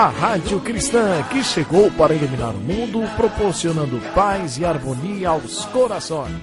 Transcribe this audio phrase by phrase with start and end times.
[0.00, 6.34] A Rádio Cristã que chegou para iluminar o mundo, proporcionando paz e harmonia aos corações.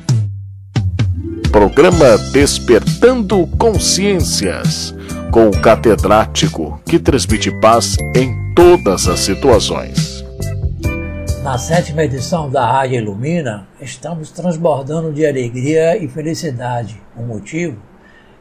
[1.52, 4.94] Programa Despertando Consciências,
[5.32, 10.24] com o catedrático que transmite paz em todas as situações.
[11.42, 17.02] Na sétima edição da Rádio Ilumina, estamos transbordando de alegria e felicidade.
[17.16, 17.82] O motivo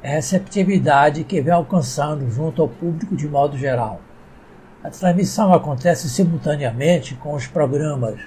[0.02, 4.02] é a receptividade que vem alcançando junto ao público de modo geral.
[4.86, 8.20] A transmissão acontece simultaneamente com os programas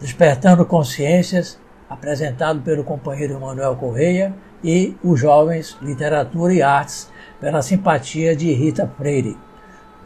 [0.00, 8.34] Despertando Consciências, apresentado pelo companheiro Manuel Correia, e Os Jovens Literatura e Artes, pela simpatia
[8.34, 9.36] de Rita Freire,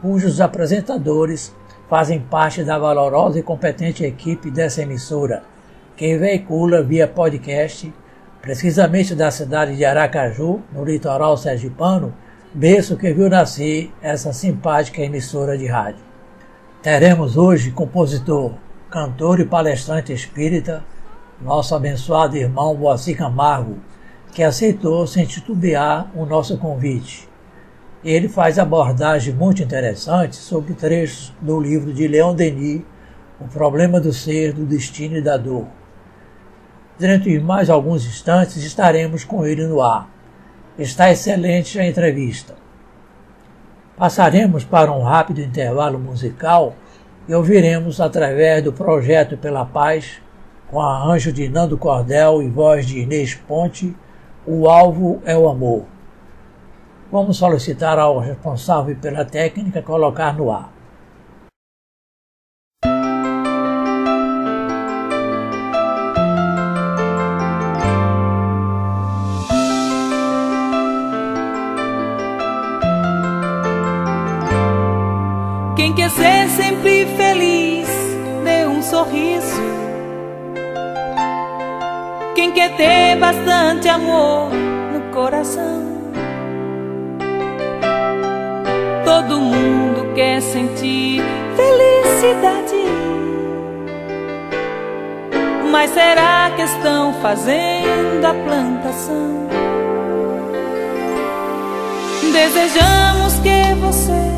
[0.01, 1.55] cujos apresentadores
[1.89, 5.45] fazem parte da valorosa e competente equipe dessa emissora,
[5.97, 7.95] que veicula via podcast,
[8.41, 12.13] precisamente da cidade de Aracaju, no litoral sergipano,
[12.55, 16.05] berço que viu nascer essa simpática emissora de rádio.
[16.83, 18.53] Teremos hoje compositor,
[18.91, 20.85] cantor e palestrante espírita,
[21.41, 23.79] nosso abençoado irmão Boacir Camargo,
[24.33, 27.27] que aceitou sem titubear o nosso convite.
[28.05, 32.83] Ele faz abordagem muito interessante sobre trechos do livro de Leon Denis,
[33.41, 35.67] O Problema do Ser, do Destino e da Dor.
[36.99, 40.12] De mais alguns instantes estaremos com ele no ar.
[40.79, 42.55] Está excelente a entrevista.
[43.95, 46.75] Passaremos para um rápido intervalo musical
[47.29, 50.23] e ouviremos através do projeto Pela Paz,
[50.71, 53.95] com arranjo de Nando Cordel e voz de Inês Ponte,
[54.47, 55.85] O Alvo é o Amor.
[57.13, 60.73] Vamos solicitar ao responsável pela técnica colocar no ar.
[75.95, 77.87] Quem quer ser sempre feliz,
[78.45, 79.61] dê um sorriso.
[82.35, 84.49] Quem quer ter bastante amor
[84.91, 85.83] no coração.
[89.05, 91.21] Todo mundo quer sentir
[91.57, 92.87] felicidade.
[95.71, 99.47] Mas será que estão fazendo a plantação?
[102.33, 104.33] Desejamos que você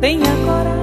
[0.00, 0.75] tenha coragem.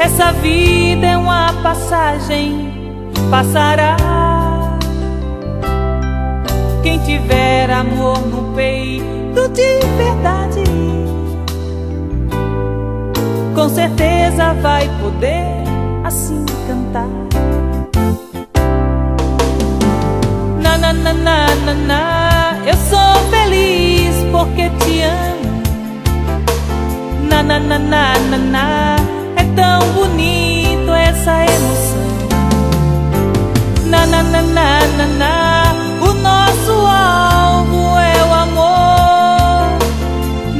[0.00, 2.72] Essa vida é uma passagem,
[3.30, 3.98] passará.
[6.82, 10.64] Quem tiver amor no peito de verdade,
[13.54, 15.64] com certeza vai poder
[16.02, 17.06] assim cantar.
[20.62, 25.60] Na na na na na na, eu sou feliz porque te amo
[27.28, 28.99] na na na na na na
[29.60, 32.08] tão bonito essa emoção.
[33.92, 35.34] Na na na na na na.
[36.08, 39.78] O nosso alvo é o amor.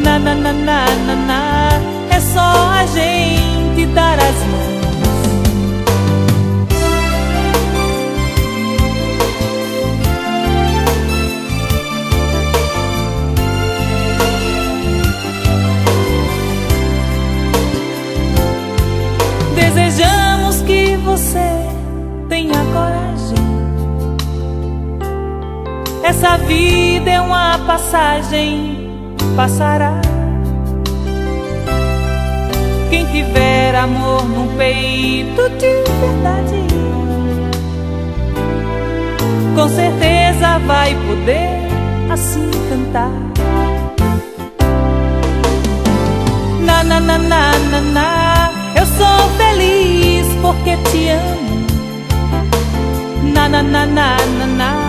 [0.04, 1.42] Na na na na na na.
[2.16, 2.48] É só
[2.80, 4.79] a gente dar as mãos
[26.10, 28.90] Essa vida é uma passagem,
[29.36, 30.00] passará.
[32.90, 35.68] Quem tiver amor no peito de
[36.00, 36.66] verdade,
[39.54, 43.12] com certeza vai poder assim cantar.
[46.66, 51.66] Na na na na na na eu sou feliz porque te amo.
[53.32, 54.79] Na na na na na na,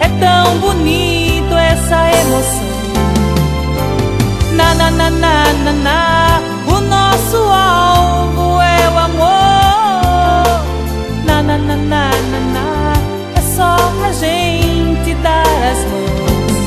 [0.00, 2.70] é tão bonito essa emoção.
[4.56, 10.60] Na na na na na na, o nosso alvo é o amor.
[11.24, 12.92] Na na na na na na,
[13.36, 13.76] é só
[14.08, 16.58] a gente dar as mãos.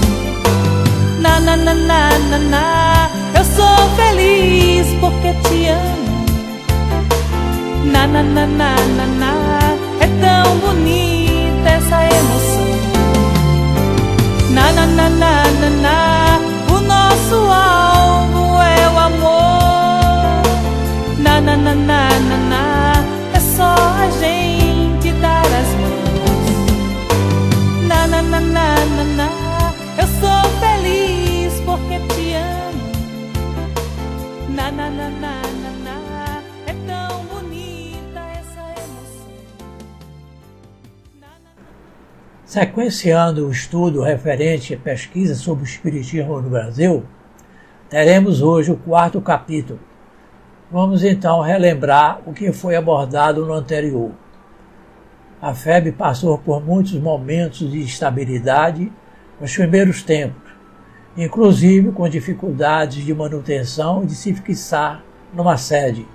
[1.20, 6.04] Na na na na na na, eu sou feliz porque te amo.
[7.92, 9.34] Na na na na na na
[10.00, 12.33] É tão bonita essa emoção
[14.64, 15.43] Na na na na
[42.54, 47.04] Sequenciando o estudo referente à pesquisa sobre o Espiritismo no Brasil,
[47.90, 49.80] teremos hoje o quarto capítulo.
[50.72, 54.12] Vamos então relembrar o que foi abordado no anterior.
[55.42, 58.94] A FEB passou por muitos momentos de instabilidade
[59.42, 60.52] nos primeiros tempos,
[61.18, 65.04] inclusive com dificuldades de manutenção e de se fixar
[65.34, 66.06] numa sede.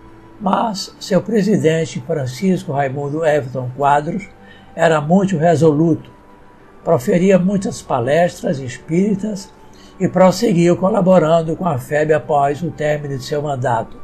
[0.40, 4.29] Mas seu presidente, Francisco Raimundo Everton Quadros,
[4.76, 6.17] era muito resoluto,
[6.88, 9.52] proferia muitas palestras espíritas
[10.00, 13.99] e prosseguiu colaborando com a FEB após o término de seu mandato.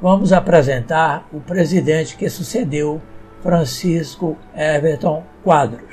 [0.00, 2.98] Vamos apresentar o presidente que sucedeu
[3.42, 5.92] Francisco Everton Quadros.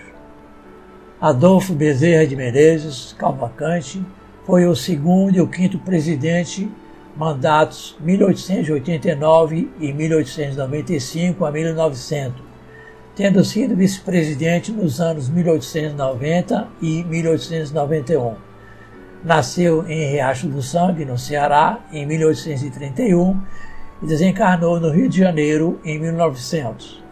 [1.20, 4.02] Adolfo Bezerra de Menezes Calvacante
[4.46, 6.72] foi o segundo e o quinto presidente,
[7.14, 12.53] mandatos 1889 e 1895 a 1900,
[13.16, 18.36] tendo sido vice-presidente nos anos 1890 e 1891.
[19.24, 23.40] Nasceu em Riacho do Sangue, no Ceará, em 1831
[24.02, 27.04] e desencarnou no Rio de Janeiro em 1900.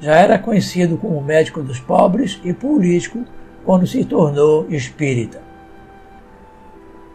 [0.00, 3.24] Já era conhecido como médico dos pobres e político
[3.64, 5.42] quando se tornou espírita.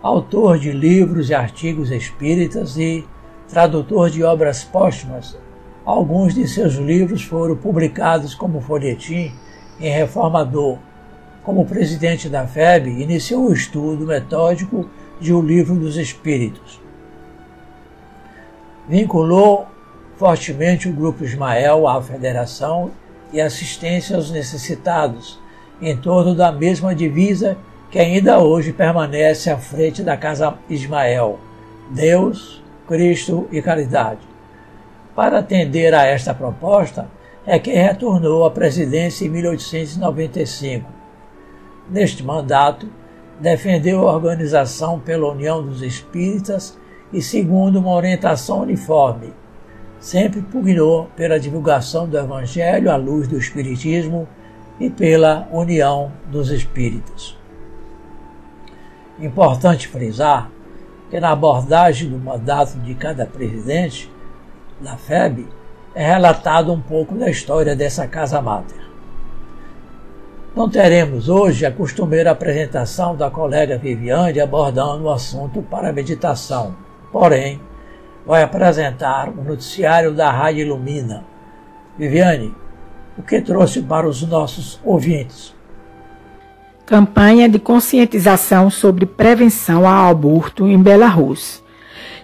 [0.02, 3.08] Autor de livros e artigos espíritas e
[3.48, 5.38] tradutor de obras póstumas,
[5.92, 9.32] alguns de seus livros foram publicados como folhetim
[9.80, 10.78] em Reformador.
[11.44, 14.90] Como presidente da FEB, iniciou o estudo metódico
[15.20, 16.80] de O Livro dos Espíritos.
[18.88, 19.68] Vinculou
[20.16, 22.92] fortemente o Grupo Ismael à Federação
[23.34, 25.40] e assistência aos necessitados,
[25.82, 27.58] em torno da mesma divisa
[27.90, 31.40] que ainda hoje permanece à frente da Casa Ismael:
[31.90, 34.31] Deus, Cristo e Caridade.
[35.16, 37.10] Para atender a esta proposta,
[37.46, 40.90] é que retornou à presidência em 1895.
[41.90, 42.88] Neste mandato,
[43.40, 46.78] defendeu a organização pela União dos Espíritas
[47.12, 49.34] e segundo uma orientação uniforme,
[50.00, 54.28] sempre pugnou pela divulgação do Evangelho à luz do Espiritismo
[54.80, 57.38] e pela união dos espíritos.
[59.20, 60.50] Importante frisar
[61.12, 64.12] que na abordagem do mandato de cada presidente
[64.82, 65.48] da FEB
[65.94, 68.82] é relatado um pouco da história dessa Casa Máter.
[70.56, 76.76] Não teremos hoje a costumeira apresentação da colega Viviane abordando o assunto para a meditação,
[77.12, 77.62] porém,
[78.26, 81.24] vai apresentar o noticiário da Rádio Ilumina.
[81.98, 82.54] Viviane,
[83.18, 85.54] o que trouxe para os nossos ouvintes?
[86.86, 91.61] Campanha de conscientização sobre prevenção ao aborto em Belarus.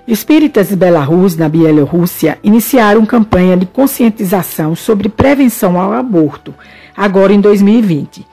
[0.08, 6.56] Espíritas de Belarus, na Bielorrússia, iniciaram campanha de conscientização sobre prevenção ao aborto,
[6.96, 8.26] agora em 2020.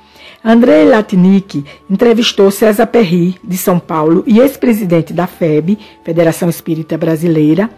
[0.45, 7.69] Andrei Latnik entrevistou César Perry, de São Paulo, e ex-presidente da FEB, Federação Espírita Brasileira,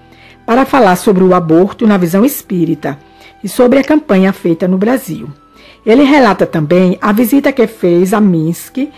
[0.45, 2.99] para falar sobre o aborto na visão espírita
[3.43, 5.27] e sobre a campanha feita no Brasil.
[5.87, 8.91] Ele relata também a visita que fez a Minsk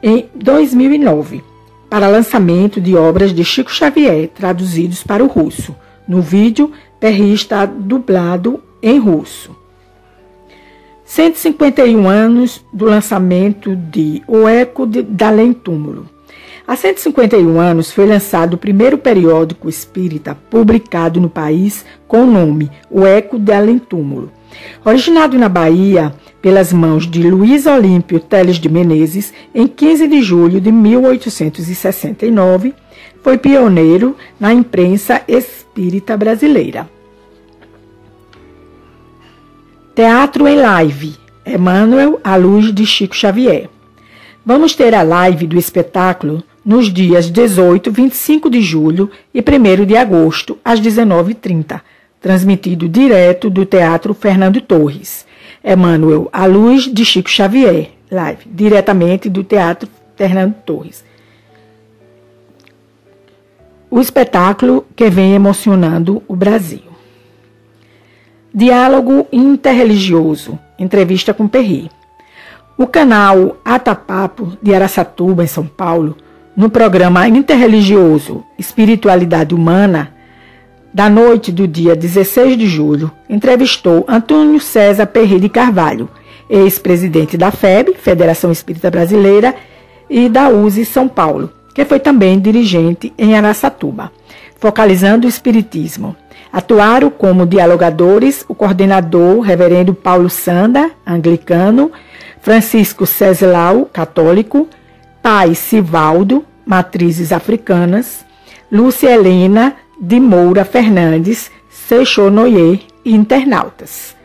[0.00, 1.53] em 2009
[1.94, 5.76] para lançamento de obras de Chico Xavier traduzidos para o russo.
[6.08, 9.56] No vídeo, Perry está dublado em russo.
[11.04, 16.10] 151 anos do lançamento de O Eco de, da Além Túmulo.
[16.66, 22.72] Há 151 anos foi lançado o primeiro periódico espírita publicado no país com o nome
[22.90, 24.32] O Eco de Além Túmulo.
[24.84, 26.12] Originado na Bahia
[26.44, 32.74] pelas mãos de Luiz Olímpio Teles de Menezes, em 15 de julho de 1869,
[33.22, 36.86] foi pioneiro na imprensa espírita brasileira.
[39.94, 41.16] Teatro em Live.
[41.46, 43.70] Emmanuel à luz de Chico Xavier.
[44.44, 49.96] Vamos ter a live do espetáculo nos dias 18, 25 de julho e 1 de
[49.96, 51.80] agosto, às 19h30,
[52.20, 55.24] transmitido direto do Teatro Fernando Torres.
[55.64, 57.92] Emmanuel à luz de Chico Xavier.
[58.10, 61.02] Live, diretamente do Teatro Fernando Torres.
[63.90, 66.82] O espetáculo que vem emocionando o Brasil.
[68.52, 70.58] Diálogo interreligioso.
[70.78, 71.90] Entrevista com Perri.
[72.76, 76.16] O canal Atapapo de Araçatuba, em São Paulo,
[76.56, 80.13] no programa interreligioso Espiritualidade Humana,
[80.94, 86.08] da noite do dia 16 de julho, entrevistou Antônio César Perri de Carvalho,
[86.48, 89.56] ex-presidente da FEB, Federação Espírita Brasileira,
[90.08, 94.12] e da USE São Paulo, que foi também dirigente em Araçatuba,
[94.60, 96.14] focalizando o espiritismo.
[96.52, 101.90] Atuaram como dialogadores o coordenador, reverendo Paulo Sanda, anglicano,
[102.40, 104.68] Francisco Ceslau, católico,
[105.20, 108.24] Pai Sivaldo, matrizes africanas,
[108.70, 114.16] Lúcia Helena de Moura Fernandes, Seixonoye e internautas.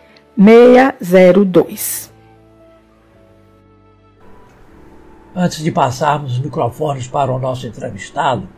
[5.40, 8.48] Antes de passarmos os microfones para o nosso entrevistado,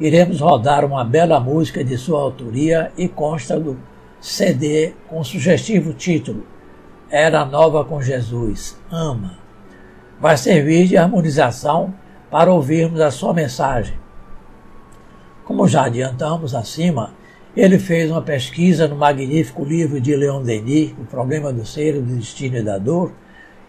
[0.00, 3.78] iremos rodar uma bela música de sua autoria e consta do
[4.20, 6.44] CD com sugestivo título
[7.08, 9.38] Era Nova com Jesus, Ama.
[10.20, 11.94] Vai servir de harmonização
[12.28, 13.96] para ouvirmos a sua mensagem.
[15.44, 17.14] Como já adiantamos acima,
[17.56, 22.16] ele fez uma pesquisa no magnífico livro de Leon Denis, O Problema do Ser, do
[22.16, 23.12] Destino e da Dor,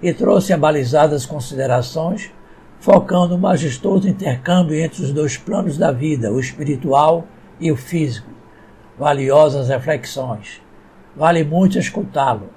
[0.02, 2.32] e trouxe abalizadas considerações
[2.80, 7.28] focando o majestoso intercâmbio entre os dois planos da vida, o espiritual
[7.60, 8.30] e o físico.
[8.98, 10.62] Valiosas reflexões.
[11.16, 12.50] Vale muito escutá-lo.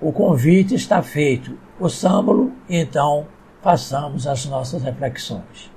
[0.00, 1.56] O convite está feito.
[1.78, 3.26] Ouçamo-lo e então
[3.62, 5.73] façamos as nossas reflexões.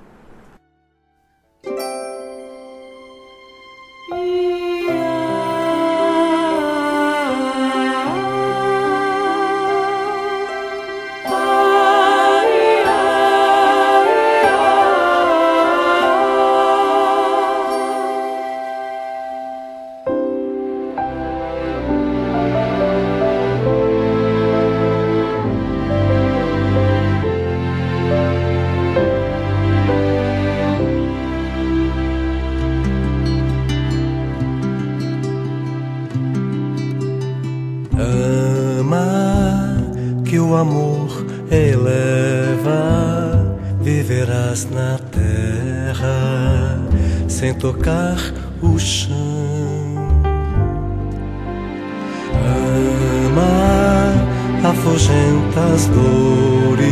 [54.70, 56.86] Afugenta as dores,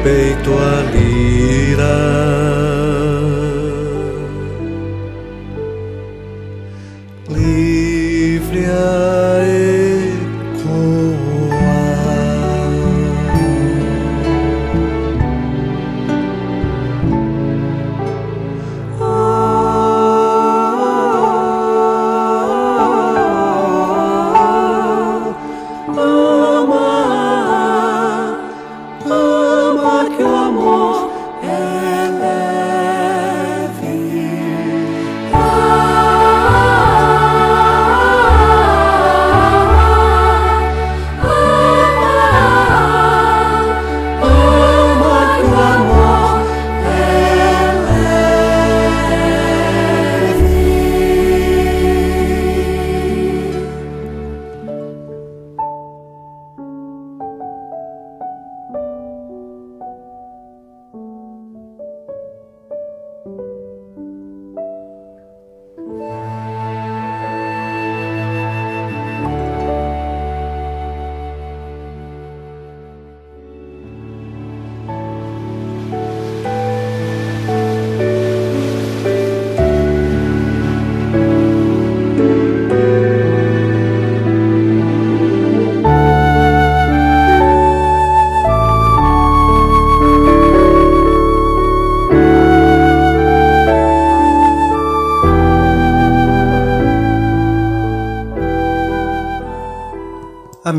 [0.05, 0.64] 被夺。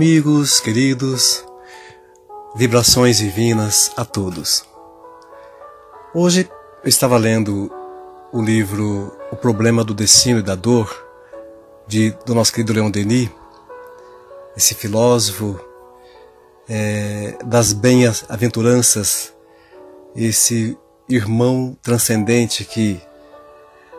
[0.07, 1.45] Amigos, queridos,
[2.55, 4.65] vibrações divinas a todos.
[6.15, 6.49] Hoje
[6.85, 7.69] eu estava lendo
[8.33, 10.97] o livro O Problema do Destino e da Dor,
[11.89, 13.29] de, do nosso querido Leon Denis,
[14.57, 15.59] esse filósofo
[16.69, 19.35] é, das bem-aventuranças,
[20.15, 23.03] esse irmão transcendente que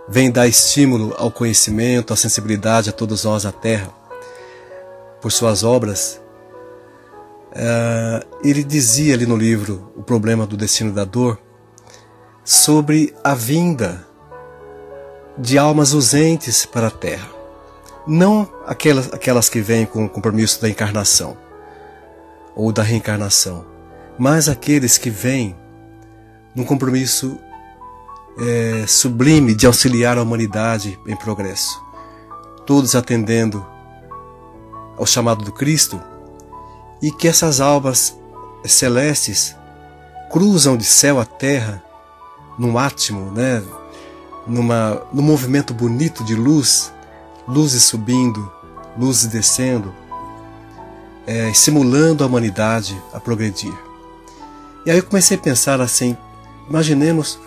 [0.07, 4.06] vem dar estímulo ao conhecimento, à sensibilidade a todos nós a Terra,
[5.21, 6.21] por suas obras.
[7.51, 11.39] É, ele dizia ali no livro O Problema do Destino da Dor
[12.43, 14.05] sobre a vinda
[15.37, 17.27] de almas ausentes para a Terra.
[18.05, 21.37] Não aquelas, aquelas que vêm com o compromisso da encarnação
[22.55, 23.65] ou da reencarnação,
[24.17, 25.55] mas aqueles que vêm
[26.55, 27.37] num compromisso
[28.39, 31.81] é, sublime de auxiliar a humanidade em progresso,
[32.65, 33.65] todos atendendo
[34.97, 36.01] ao chamado do Cristo,
[37.01, 38.17] e que essas almas
[38.65, 39.55] celestes
[40.31, 41.83] cruzam de céu a terra
[42.57, 43.63] num átimo, né,
[44.45, 46.91] numa, num movimento bonito de luz,
[47.47, 48.51] luzes subindo,
[48.97, 49.93] luzes descendo,
[51.25, 53.73] é, simulando a humanidade a progredir.
[54.85, 56.17] E aí eu comecei a pensar assim:
[56.69, 57.37] imaginemos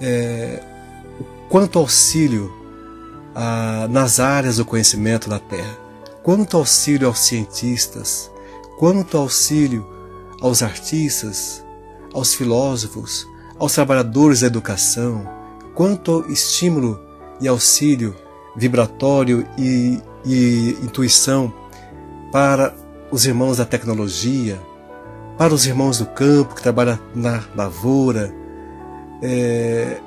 [0.00, 0.62] é,
[1.48, 2.52] quanto auxílio
[3.34, 5.78] a, nas áreas do conhecimento da Terra,
[6.24, 8.30] quanto auxílio aos cientistas,
[8.78, 9.86] quanto auxílio
[10.40, 11.62] aos artistas,
[12.14, 15.28] aos filósofos, aos trabalhadores da educação,
[15.74, 16.98] quanto estímulo
[17.42, 18.16] e auxílio
[18.56, 21.52] vibratório e, e intuição
[22.32, 22.74] para
[23.10, 24.58] os irmãos da tecnologia,
[25.36, 28.34] para os irmãos do campo que trabalham na lavoura.
[29.22, 29.98] É,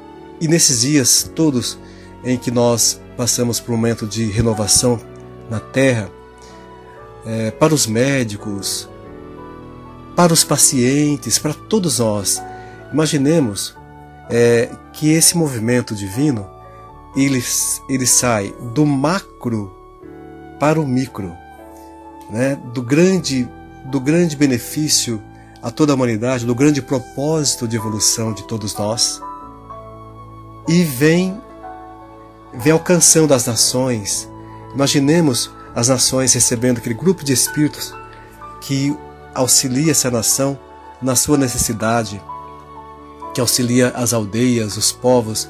[0.41, 1.77] e nesses dias todos
[2.23, 4.99] em que nós passamos por um momento de renovação
[5.49, 6.09] na Terra,
[7.25, 8.89] é, para os médicos,
[10.15, 12.41] para os pacientes, para todos nós,
[12.91, 13.75] imaginemos
[14.29, 16.47] é, que esse movimento divino
[17.15, 17.43] ele,
[17.89, 19.73] ele sai do macro
[20.59, 21.35] para o micro,
[22.29, 22.57] né?
[22.73, 23.47] do, grande,
[23.85, 25.21] do grande benefício
[25.61, 29.21] a toda a humanidade, do grande propósito de evolução de todos nós,
[30.67, 31.41] e vem,
[32.53, 34.29] vem alcançando as nações.
[34.73, 37.93] Imaginemos as nações recebendo aquele grupo de espíritos
[38.61, 38.95] que
[39.33, 40.57] auxilia essa nação
[41.01, 42.21] na sua necessidade,
[43.33, 45.47] que auxilia as aldeias, os povos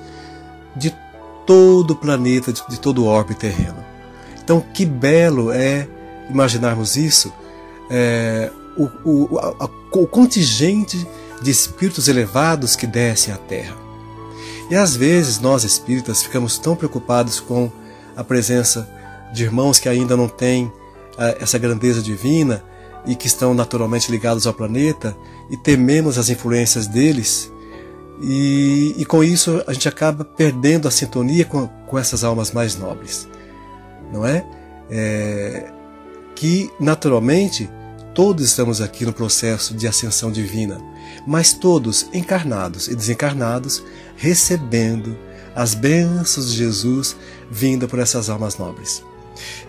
[0.76, 0.94] de
[1.46, 3.84] todo o planeta, de, todo o orbe terreno.
[4.44, 5.88] Então, que belo é
[6.30, 7.34] imaginarmos isso,
[7.90, 11.08] é, o, o, a, o contingente
[11.42, 13.76] de espíritos elevados que descem à Terra.
[14.70, 17.72] E às vezes nós espíritas ficamos tão preocupados com
[18.16, 18.97] a presença
[19.34, 20.72] de irmãos que ainda não têm
[21.18, 22.64] é, essa grandeza divina
[23.06, 25.16] e que estão naturalmente ligados ao planeta
[25.50, 27.52] e tememos as influências deles
[28.22, 32.76] e, e, com isso a gente acaba perdendo a sintonia com, com essas almas mais
[32.76, 33.28] nobres,
[34.12, 34.46] não é?
[34.90, 35.72] é?
[36.36, 37.70] Que naturalmente
[38.16, 40.82] todos estamos aqui no processo de ascensão divina,
[41.28, 43.84] mas todos encarnados e desencarnados
[44.16, 45.16] recebendo
[45.56, 47.16] as bênçãos de Jesus
[47.52, 49.04] vinda por essas almas nobres.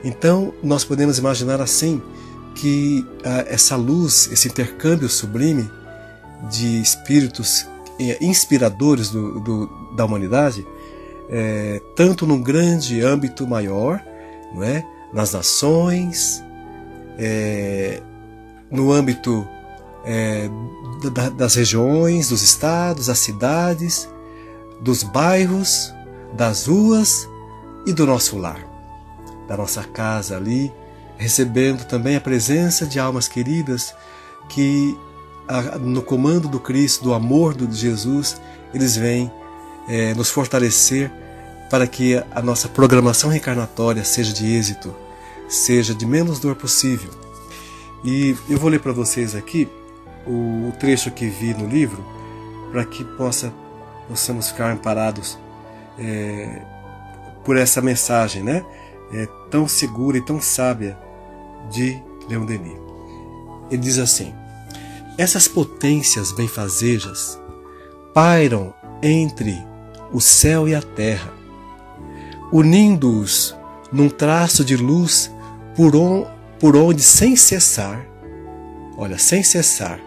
[0.04, 2.02] Então nós podemos imaginar assim
[2.54, 5.70] que ah, essa luz, esse intercâmbio sublime
[6.50, 7.66] de espíritos
[8.00, 10.66] é, inspiradores do, do, da humanidade,
[11.30, 14.02] é, tanto num grande âmbito maior,
[14.54, 14.84] não é?
[15.12, 16.42] nas nações,
[17.18, 18.00] é,
[18.70, 19.46] no âmbito
[20.04, 20.48] é,
[21.12, 24.08] da, das regiões, dos estados, das cidades,
[24.80, 25.92] dos bairros,
[26.36, 27.28] das ruas
[27.86, 28.64] e do nosso lar,
[29.48, 30.72] da nossa casa ali,
[31.16, 33.94] recebendo também a presença de almas queridas
[34.48, 34.96] que
[35.80, 38.40] no comando do Cristo, do amor de Jesus,
[38.74, 39.32] eles vêm
[39.88, 41.10] é, nos fortalecer
[41.70, 44.94] para que a nossa programação reencarnatória seja de êxito,
[45.48, 47.10] seja de menos dor possível.
[48.04, 49.68] E eu vou ler para vocês aqui
[50.26, 52.04] o trecho que vi no livro,
[52.70, 53.52] para que possa,
[54.06, 55.38] possamos ficar amparados
[55.98, 56.62] é,
[57.44, 58.64] por essa mensagem, né?
[59.12, 60.98] É, tão segura e tão sábia
[61.70, 62.78] de Leon Denis.
[63.70, 64.32] Ele diz assim:
[65.16, 67.38] essas potências benfazejas
[68.14, 69.56] pairam entre
[70.12, 71.32] o céu e a terra,
[72.52, 73.54] unindo-os
[73.92, 75.30] num traço de luz
[75.76, 76.26] por, on,
[76.58, 78.06] por onde, sem cessar,
[78.96, 80.00] olha, sem cessar,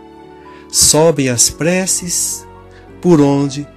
[0.69, 2.45] sobem as preces,
[3.01, 3.67] por onde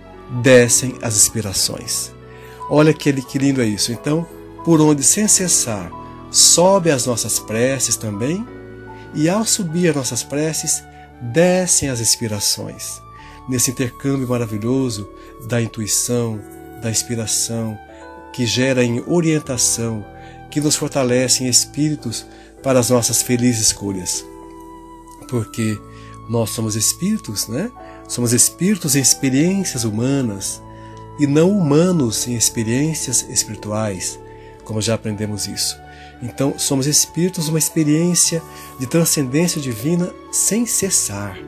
[0.42, 2.12] descem as inspirações.
[2.70, 3.92] Olha que, lindo é isso.
[3.92, 4.26] Então,
[4.64, 5.90] por onde, sem cessar,
[6.30, 8.44] sobe as nossas preces também,
[9.16, 10.82] E ao subir nossas preces,
[11.20, 13.00] descem as inspirações.
[13.48, 15.08] Nesse intercâmbio maravilhoso
[15.46, 16.40] da intuição,
[16.82, 17.78] da inspiração,
[18.32, 20.04] que gera em orientação,
[20.50, 22.26] que nos fortalece em espíritos
[22.62, 24.24] para as nossas felizes escolhas.
[25.28, 25.78] Porque
[26.28, 27.70] nós somos espíritos, né?
[28.08, 30.60] Somos espíritos em experiências humanas
[31.18, 34.18] e não humanos em experiências espirituais,
[34.64, 35.78] como já aprendemos isso.
[36.22, 38.42] Então, somos espíritos uma experiência
[38.78, 41.38] de transcendência divina sem cessar,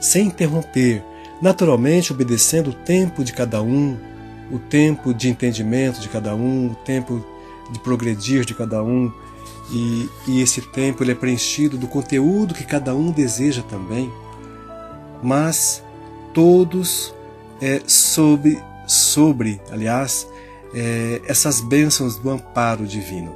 [0.00, 1.02] sem interromper,
[1.40, 3.96] naturalmente obedecendo o tempo de cada um,
[4.50, 7.24] o tempo de entendimento de cada um, o tempo
[7.70, 9.10] de progredir de cada um,
[9.70, 14.12] e, e esse tempo ele é preenchido do conteúdo que cada um deseja também,
[15.22, 15.82] mas
[16.34, 17.14] todos
[17.60, 20.28] é, sobre, sobre, aliás,
[20.74, 23.34] é, essas bênçãos do amparo divino.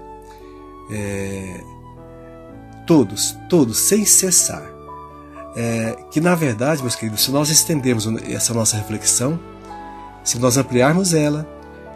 [0.90, 1.60] É,
[2.86, 4.64] todos, todos, sem cessar.
[5.56, 9.40] É, que na verdade, meus queridos, se nós estendermos essa nossa reflexão,
[10.22, 11.48] se nós ampliarmos ela,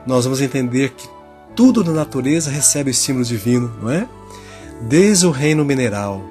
[0.06, 1.08] nós vamos entender que
[1.54, 4.08] tudo na natureza recebe o estímulo divino, não é?
[4.82, 6.22] Desde o reino mineral,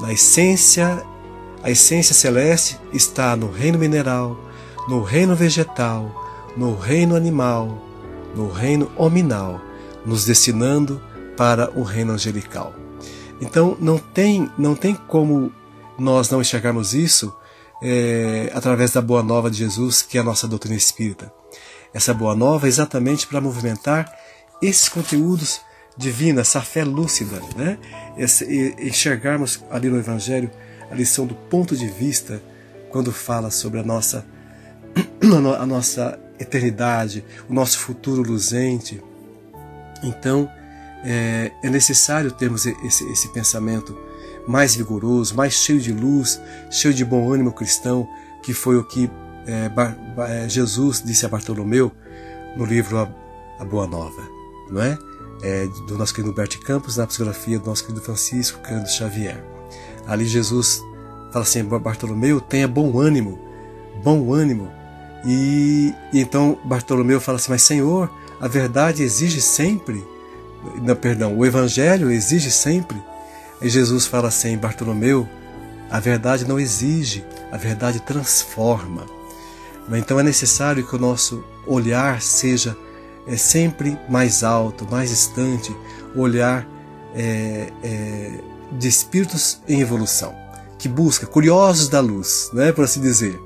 [0.00, 1.02] na essência,
[1.62, 4.38] a essência celeste está no reino mineral,
[4.88, 6.25] no reino vegetal,
[6.56, 7.78] no reino animal,
[8.34, 9.60] no reino hominal,
[10.04, 11.00] nos destinando
[11.36, 12.74] para o reino angelical.
[13.40, 15.52] Então não tem, não tem como
[15.98, 17.34] nós não enxergarmos isso
[17.82, 21.32] é, através da boa nova de Jesus, que é a nossa doutrina espírita.
[21.92, 24.10] Essa boa nova é exatamente para movimentar
[24.62, 25.60] esses conteúdos
[25.96, 27.78] divinos, essa fé lúcida, né?
[28.16, 30.50] Esse, enxergarmos ali no Evangelho
[30.90, 32.42] a lição do ponto de vista
[32.90, 34.24] quando fala sobre a nossa,
[35.58, 39.02] a nossa eternidade, o nosso futuro luzente.
[40.02, 40.50] Então,
[41.04, 43.96] é, é necessário termos esse, esse pensamento
[44.46, 48.08] mais vigoroso, mais cheio de luz, cheio de bom ânimo cristão,
[48.42, 49.10] que foi o que
[49.46, 49.70] é,
[50.44, 51.92] é, Jesus disse a Bartolomeu
[52.56, 54.22] no livro A, Boa Nova,
[54.70, 54.98] não é?
[55.42, 55.66] é?
[55.86, 59.42] Do nosso querido Bert Campos, na psicografia do nosso querido Francisco Cândido Xavier.
[60.06, 60.82] Ali Jesus
[61.32, 63.38] fala assim: Bartolomeu, tenha bom ânimo,
[64.02, 64.70] bom ânimo.
[65.24, 70.04] E, então Bartolomeu fala assim: Mas Senhor, a verdade exige sempre
[70.82, 73.02] não, perdão, o Evangelho exige sempre.
[73.60, 75.28] E Jesus fala assim, Bartolomeu,
[75.90, 79.06] a verdade não exige, a verdade transforma.
[79.92, 82.76] Então é necessário que o nosso olhar seja
[83.26, 85.74] é, sempre mais alto, mais distante,
[86.14, 86.66] olhar
[87.14, 88.40] é, é,
[88.72, 90.34] de espíritos em evolução,
[90.76, 93.40] que busca, curiosos da luz, né, por assim dizer,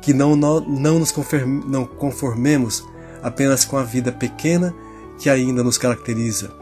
[0.00, 2.84] que não, não, não nos conforme, não conformemos
[3.22, 4.74] apenas com a vida pequena
[5.18, 6.52] que ainda nos caracteriza,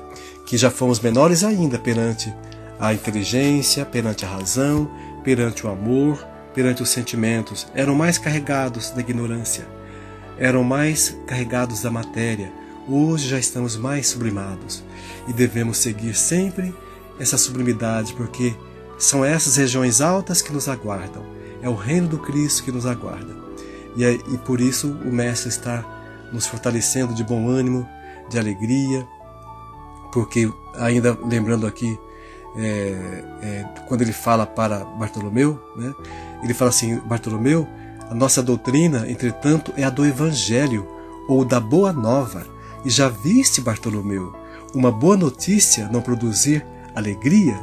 [0.46, 2.32] que já fomos menores ainda perante
[2.78, 4.90] a inteligência, perante a razão,
[5.22, 9.66] perante o amor, perante os sentimentos, eram mais carregados da ignorância,
[10.38, 12.50] eram mais carregados da matéria.
[12.88, 14.82] Hoje já estamos mais sublimados
[15.26, 16.74] e devemos seguir sempre
[17.18, 18.54] essa sublimidade, porque
[18.98, 21.35] são essas regiões altas que nos aguardam.
[21.62, 23.34] É o reino do Cristo que nos aguarda.
[23.96, 25.84] E, é, e por isso o Mestre está
[26.32, 27.88] nos fortalecendo de bom ânimo,
[28.28, 29.06] de alegria,
[30.12, 31.98] porque ainda lembrando aqui
[32.56, 35.94] é, é, quando ele fala para Bartolomeu, né,
[36.42, 37.66] ele fala assim: Bartolomeu,
[38.10, 40.86] a nossa doutrina, entretanto, é a do Evangelho
[41.28, 42.46] ou da Boa Nova.
[42.84, 44.32] E já viste, Bartolomeu,
[44.74, 46.64] uma boa notícia não produzir
[46.94, 47.58] alegria?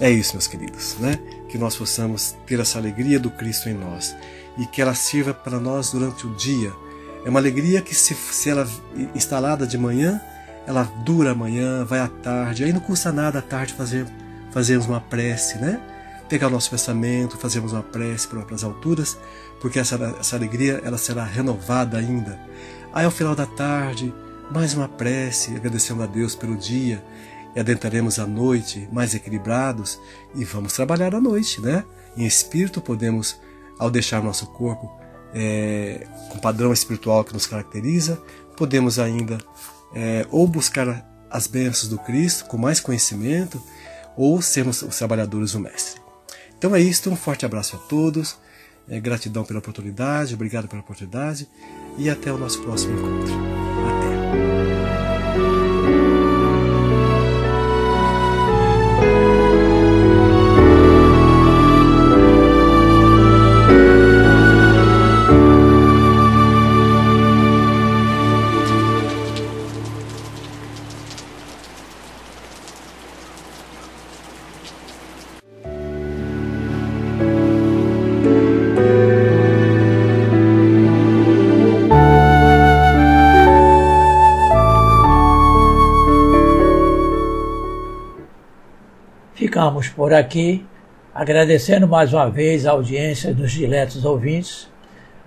[0.00, 1.18] É isso, meus queridos, né?
[1.56, 4.14] Que nós possamos ter essa alegria do Cristo em nós
[4.58, 6.70] e que ela sirva para nós durante o dia
[7.24, 8.68] é uma alegria que, se, se ela
[9.14, 10.20] instalada de manhã,
[10.66, 12.62] ela dura amanhã, vai à tarde.
[12.62, 14.06] Aí não custa nada à tarde fazer,
[14.50, 15.80] fazermos uma prece, né?
[16.28, 19.16] Pegar o nosso pensamento, fazermos uma prece para as alturas,
[19.58, 22.38] porque essa, essa alegria ela será renovada ainda.
[22.92, 24.12] Aí ao final da tarde,
[24.52, 27.02] mais uma prece, agradecendo a Deus pelo dia,
[27.56, 29.98] e adentraremos a noite mais equilibrados
[30.34, 31.84] e vamos trabalhar à noite, né?
[32.14, 33.40] Em espírito podemos,
[33.78, 34.92] ao deixar nosso corpo,
[35.34, 38.22] é, com padrão espiritual que nos caracteriza,
[38.56, 39.38] podemos ainda
[39.94, 43.60] é, ou buscar as bênçãos do Cristo com mais conhecimento,
[44.16, 46.00] ou sermos os trabalhadores do Mestre.
[46.56, 48.36] Então é isso, um forte abraço a todos,
[48.88, 51.48] é, gratidão pela oportunidade, obrigado pela oportunidade
[51.98, 53.34] e até o nosso próximo encontro.
[53.88, 54.15] Até!
[89.76, 90.64] Ficamos por aqui,
[91.14, 94.68] agradecendo mais uma vez a audiência dos diletos ouvintes,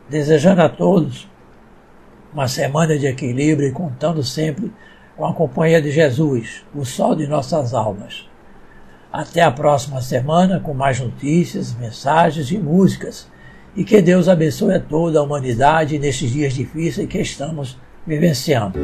[0.10, 1.28] desejando a todos
[2.34, 4.72] uma semana de equilíbrio e contando sempre
[5.16, 8.28] com a companhia de Jesus, o sol de nossas almas.
[9.12, 13.28] Até a próxima semana com mais notícias, mensagens e músicas.
[13.76, 18.78] E que Deus abençoe a toda a humanidade nestes dias difíceis que estamos vivenciando.